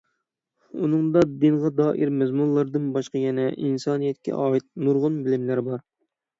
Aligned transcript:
ئۇنىڭدا 0.85 1.21
دىنغا 1.43 1.71
دائىر 1.81 2.13
مەزمۇنلاردىن 2.23 2.89
باشقا 2.97 3.23
يەنە 3.27 3.47
ئىنسانىيەتكە 3.53 4.37
ئائىت 4.43 4.69
نۇرغۇن 4.89 5.23
بىلىملەر 5.31 5.67
بار. 5.73 5.89